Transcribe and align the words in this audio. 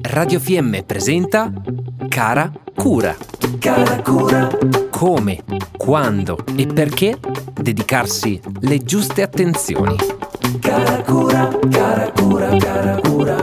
Radio 0.00 0.40
FM 0.40 0.80
presenta 0.86 1.52
Cara 2.08 2.50
Cura. 2.74 3.14
Cara 3.58 4.00
cura, 4.02 4.48
Come, 4.90 5.44
quando 5.76 6.38
e 6.56 6.66
perché 6.66 7.18
dedicarsi 7.60 8.40
le 8.60 8.78
giuste 8.78 9.20
attenzioni. 9.22 9.94
cara 10.60 11.02
cura, 11.02 11.58
cara 11.70 12.10
cura, 12.10 12.56
cara 12.56 13.00
cura. 13.02 13.36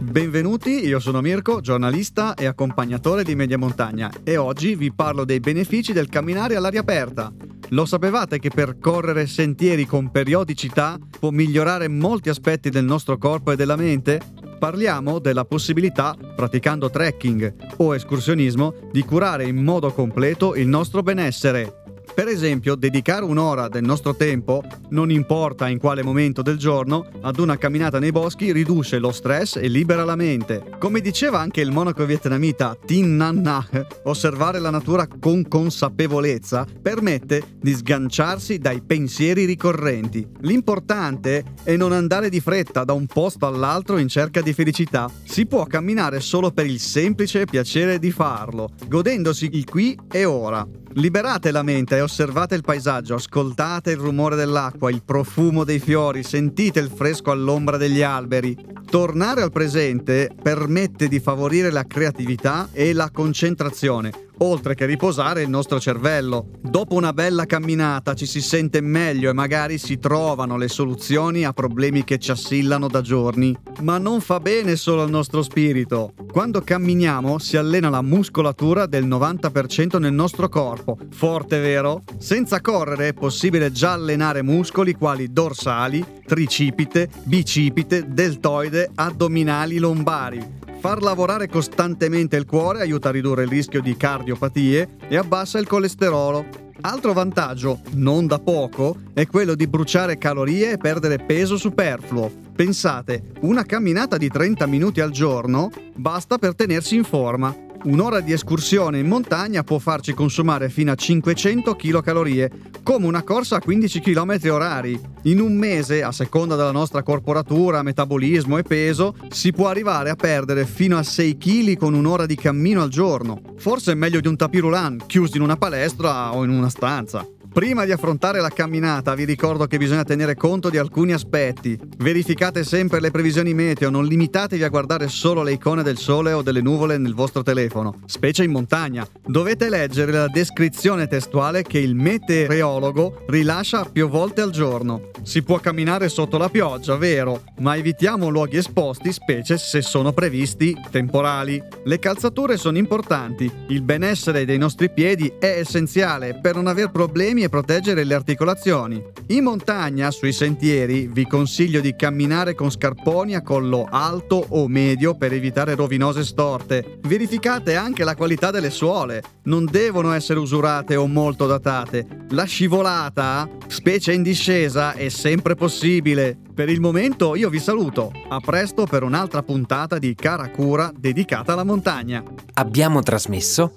Benvenuti, 0.00 0.86
io 0.86 1.00
sono 1.00 1.20
Mirko, 1.20 1.60
giornalista 1.60 2.34
e 2.34 2.46
accompagnatore 2.46 3.22
di 3.22 3.34
Media 3.34 3.58
Montagna 3.58 4.10
e 4.24 4.38
oggi 4.38 4.74
vi 4.74 4.90
parlo 4.92 5.24
dei 5.24 5.40
benefici 5.40 5.92
del 5.92 6.08
camminare 6.08 6.56
all'aria 6.56 6.80
aperta. 6.80 7.30
Lo 7.74 7.86
sapevate 7.86 8.38
che 8.38 8.50
percorrere 8.50 9.26
sentieri 9.26 9.84
con 9.84 10.12
periodicità 10.12 10.96
può 11.18 11.30
migliorare 11.30 11.88
molti 11.88 12.28
aspetti 12.28 12.70
del 12.70 12.84
nostro 12.84 13.18
corpo 13.18 13.50
e 13.50 13.56
della 13.56 13.74
mente? 13.74 14.20
Parliamo 14.60 15.18
della 15.18 15.44
possibilità, 15.44 16.16
praticando 16.36 16.88
trekking 16.88 17.72
o 17.78 17.92
escursionismo, 17.92 18.74
di 18.92 19.02
curare 19.02 19.46
in 19.46 19.56
modo 19.56 19.92
completo 19.92 20.54
il 20.54 20.68
nostro 20.68 21.02
benessere. 21.02 21.83
Per 22.14 22.28
esempio, 22.28 22.76
dedicare 22.76 23.24
un'ora 23.24 23.66
del 23.66 23.82
nostro 23.82 24.14
tempo, 24.14 24.62
non 24.90 25.10
importa 25.10 25.68
in 25.68 25.78
quale 25.78 26.04
momento 26.04 26.42
del 26.42 26.58
giorno, 26.58 27.08
ad 27.22 27.40
una 27.40 27.58
camminata 27.58 27.98
nei 27.98 28.12
boschi 28.12 28.52
riduce 28.52 29.00
lo 29.00 29.10
stress 29.10 29.56
e 29.56 29.66
libera 29.66 30.04
la 30.04 30.14
mente. 30.14 30.62
Come 30.78 31.00
diceva 31.00 31.40
anche 31.40 31.60
il 31.60 31.72
monaco 31.72 32.04
vietnamita 32.04 32.78
Tin 32.86 33.16
Nan 33.16 33.40
Nhat, 33.40 34.02
osservare 34.04 34.60
la 34.60 34.70
natura 34.70 35.08
con 35.08 35.48
consapevolezza 35.48 36.64
permette 36.80 37.56
di 37.60 37.74
sganciarsi 37.74 38.58
dai 38.58 38.80
pensieri 38.80 39.44
ricorrenti. 39.44 40.24
L'importante 40.42 41.42
è 41.64 41.74
non 41.74 41.90
andare 41.90 42.28
di 42.28 42.38
fretta 42.38 42.84
da 42.84 42.92
un 42.92 43.06
posto 43.06 43.44
all'altro 43.44 43.98
in 43.98 44.06
cerca 44.06 44.40
di 44.40 44.52
felicità. 44.52 45.10
Si 45.24 45.46
può 45.46 45.64
camminare 45.64 46.20
solo 46.20 46.52
per 46.52 46.66
il 46.66 46.78
semplice 46.78 47.44
piacere 47.44 47.98
di 47.98 48.12
farlo, 48.12 48.70
godendosi 48.86 49.50
il 49.54 49.68
qui 49.68 49.98
e 50.12 50.24
ora. 50.24 50.64
Liberate 50.96 51.50
la 51.50 51.64
mente 51.64 51.96
e 51.96 52.02
osservate 52.02 52.54
il 52.54 52.62
paesaggio, 52.62 53.14
ascoltate 53.16 53.90
il 53.90 53.96
rumore 53.96 54.36
dell'acqua, 54.36 54.90
il 54.92 55.02
profumo 55.04 55.64
dei 55.64 55.80
fiori, 55.80 56.22
sentite 56.22 56.78
il 56.78 56.88
fresco 56.94 57.32
all'ombra 57.32 57.76
degli 57.76 58.00
alberi. 58.00 58.56
Tornare 58.88 59.42
al 59.42 59.50
presente 59.50 60.30
permette 60.40 61.08
di 61.08 61.18
favorire 61.18 61.72
la 61.72 61.84
creatività 61.84 62.68
e 62.70 62.92
la 62.92 63.10
concentrazione, 63.10 64.12
oltre 64.38 64.74
che 64.74 64.86
riposare 64.86 65.42
il 65.42 65.48
nostro 65.48 65.78
cervello. 65.78 66.48
Dopo 66.60 66.94
una 66.94 67.12
bella 67.12 67.46
camminata 67.46 68.14
ci 68.14 68.26
si 68.26 68.40
sente 68.40 68.80
meglio 68.80 69.30
e 69.30 69.32
magari 69.32 69.78
si 69.78 69.98
trovano 69.98 70.56
le 70.56 70.68
soluzioni 70.68 71.44
a 71.44 71.52
problemi 71.52 72.04
che 72.04 72.18
ci 72.18 72.30
assillano 72.30 72.88
da 72.88 73.00
giorni. 73.00 73.56
Ma 73.82 73.98
non 73.98 74.20
fa 74.20 74.40
bene 74.40 74.76
solo 74.76 75.02
al 75.02 75.10
nostro 75.10 75.42
spirito. 75.42 76.12
Quando 76.30 76.62
camminiamo 76.62 77.38
si 77.38 77.56
allena 77.56 77.90
la 77.90 78.02
muscolatura 78.02 78.86
del 78.86 79.06
90% 79.06 79.98
nel 79.98 80.12
nostro 80.12 80.48
corpo. 80.48 80.98
Forte, 81.10 81.60
vero? 81.60 82.02
Senza 82.18 82.60
correre 82.60 83.08
è 83.08 83.14
possibile 83.14 83.70
già 83.70 83.92
allenare 83.92 84.42
muscoli 84.42 84.94
quali 84.94 85.32
dorsali, 85.32 86.04
tricipite, 86.26 87.08
bicipite, 87.24 88.06
deltoide, 88.08 88.90
addominali, 88.94 89.78
lombari. 89.78 90.62
Far 90.84 91.00
lavorare 91.00 91.48
costantemente 91.48 92.36
il 92.36 92.44
cuore 92.44 92.82
aiuta 92.82 93.08
a 93.08 93.12
ridurre 93.12 93.44
il 93.44 93.48
rischio 93.48 93.80
di 93.80 93.96
cardiopatie 93.96 94.98
e 95.08 95.16
abbassa 95.16 95.58
il 95.58 95.66
colesterolo. 95.66 96.44
Altro 96.82 97.14
vantaggio, 97.14 97.80
non 97.92 98.26
da 98.26 98.38
poco, 98.38 98.98
è 99.14 99.26
quello 99.26 99.54
di 99.54 99.66
bruciare 99.66 100.18
calorie 100.18 100.72
e 100.72 100.76
perdere 100.76 101.20
peso 101.20 101.56
superfluo. 101.56 102.30
Pensate, 102.54 103.32
una 103.40 103.64
camminata 103.64 104.18
di 104.18 104.28
30 104.28 104.66
minuti 104.66 105.00
al 105.00 105.10
giorno 105.10 105.70
basta 105.94 106.36
per 106.36 106.54
tenersi 106.54 106.96
in 106.96 107.04
forma. 107.04 107.56
Un'ora 107.84 108.20
di 108.20 108.32
escursione 108.32 108.98
in 108.98 109.06
montagna 109.06 109.62
può 109.62 109.78
farci 109.78 110.14
consumare 110.14 110.70
fino 110.70 110.90
a 110.90 110.94
500 110.94 111.76
kcal, 111.76 112.50
come 112.82 113.06
una 113.06 113.22
corsa 113.22 113.56
a 113.56 113.60
15 113.60 114.00
km 114.00 114.38
orari. 114.50 114.98
In 115.24 115.38
un 115.38 115.54
mese, 115.54 116.02
a 116.02 116.10
seconda 116.10 116.56
della 116.56 116.70
nostra 116.70 117.02
corporatura, 117.02 117.82
metabolismo 117.82 118.56
e 118.56 118.62
peso, 118.62 119.14
si 119.28 119.52
può 119.52 119.68
arrivare 119.68 120.08
a 120.08 120.16
perdere 120.16 120.64
fino 120.64 120.96
a 120.96 121.02
6 121.02 121.36
kg 121.36 121.76
con 121.76 121.92
un'ora 121.92 122.24
di 122.24 122.36
cammino 122.36 122.80
al 122.80 122.88
giorno. 122.88 123.42
Forse 123.58 123.92
è 123.92 123.94
meglio 123.94 124.20
di 124.20 124.28
un 124.28 124.36
tapirulan 124.36 125.02
chiuso 125.06 125.36
in 125.36 125.42
una 125.42 125.56
palestra 125.56 126.34
o 126.34 126.42
in 126.42 126.50
una 126.50 126.70
stanza. 126.70 127.26
Prima 127.54 127.84
di 127.84 127.92
affrontare 127.92 128.40
la 128.40 128.48
camminata 128.48 129.14
vi 129.14 129.22
ricordo 129.22 129.68
che 129.68 129.78
bisogna 129.78 130.02
tenere 130.02 130.34
conto 130.34 130.70
di 130.70 130.76
alcuni 130.76 131.12
aspetti. 131.12 131.78
Verificate 131.98 132.64
sempre 132.64 132.98
le 132.98 133.12
previsioni 133.12 133.54
meteo, 133.54 133.90
non 133.90 134.06
limitatevi 134.06 134.64
a 134.64 134.68
guardare 134.68 135.06
solo 135.06 135.44
le 135.44 135.52
icone 135.52 135.84
del 135.84 135.96
sole 135.96 136.32
o 136.32 136.42
delle 136.42 136.60
nuvole 136.60 136.98
nel 136.98 137.14
vostro 137.14 137.44
telefono, 137.44 138.00
specie 138.06 138.42
in 138.42 138.50
montagna. 138.50 139.06
Dovete 139.24 139.68
leggere 139.68 140.10
la 140.10 140.26
descrizione 140.26 141.06
testuale 141.06 141.62
che 141.62 141.78
il 141.78 141.94
meteorologo 141.94 143.22
rilascia 143.28 143.84
più 143.84 144.08
volte 144.08 144.40
al 144.40 144.50
giorno. 144.50 145.10
Si 145.22 145.44
può 145.44 145.60
camminare 145.60 146.08
sotto 146.08 146.38
la 146.38 146.48
pioggia, 146.48 146.96
vero, 146.96 147.44
ma 147.60 147.76
evitiamo 147.76 148.30
luoghi 148.30 148.56
esposti, 148.56 149.12
specie 149.12 149.58
se 149.58 149.80
sono 149.80 150.12
previsti 150.12 150.76
temporali. 150.90 151.62
Le 151.84 151.98
calzature 152.00 152.56
sono 152.56 152.78
importanti, 152.78 153.48
il 153.68 153.82
benessere 153.82 154.44
dei 154.44 154.58
nostri 154.58 154.90
piedi 154.90 155.32
è 155.38 155.60
essenziale 155.60 156.36
per 156.42 156.56
non 156.56 156.66
aver 156.66 156.90
problemi 156.90 157.42
e 157.44 157.48
proteggere 157.48 158.04
le 158.04 158.14
articolazioni. 158.14 159.02
In 159.28 159.44
montagna, 159.44 160.10
sui 160.10 160.32
sentieri, 160.32 161.06
vi 161.06 161.26
consiglio 161.26 161.80
di 161.80 161.94
camminare 161.94 162.54
con 162.54 162.70
scarponi 162.70 163.34
a 163.34 163.42
collo 163.42 163.86
alto 163.88 164.44
o 164.48 164.66
medio 164.68 165.14
per 165.14 165.32
evitare 165.32 165.74
rovinose 165.74 166.24
storte. 166.24 166.98
Verificate 167.02 167.76
anche 167.76 168.04
la 168.04 168.14
qualità 168.14 168.50
delle 168.50 168.70
suole, 168.70 169.22
non 169.44 169.64
devono 169.64 170.12
essere 170.12 170.38
usurate 170.38 170.96
o 170.96 171.06
molto 171.06 171.46
datate. 171.46 172.06
La 172.30 172.44
scivolata, 172.44 173.48
specie 173.66 174.12
in 174.12 174.22
discesa, 174.22 174.92
è 174.92 175.08
sempre 175.08 175.54
possibile. 175.54 176.36
Per 176.54 176.68
il 176.68 176.80
momento 176.80 177.34
io 177.34 177.48
vi 177.48 177.58
saluto, 177.58 178.12
a 178.28 178.40
presto 178.40 178.86
per 178.86 179.02
un'altra 179.02 179.42
puntata 179.42 179.98
di 179.98 180.14
Cara 180.14 180.50
Cura 180.50 180.92
dedicata 180.96 181.52
alla 181.52 181.64
montagna. 181.64 182.22
Abbiamo 182.54 183.00
trasmesso 183.02 183.74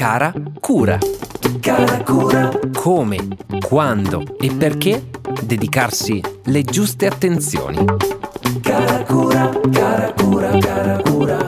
Cara 0.00 0.32
Cura. 0.60 0.98
Cara 1.60 2.02
cura, 2.02 2.48
Come, 2.74 3.18
quando 3.68 4.34
e 4.40 4.50
perché 4.50 5.10
dedicarsi 5.42 6.22
le 6.44 6.62
giuste 6.62 7.06
attenzioni. 7.06 7.84
cara 8.62 9.04
cura, 9.04 9.50
cara 9.70 11.02
cura. 11.02 11.39